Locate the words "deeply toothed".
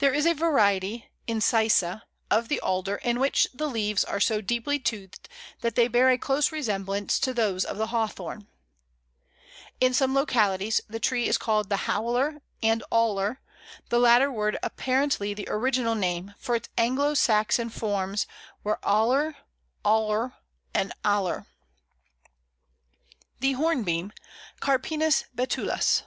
4.42-5.30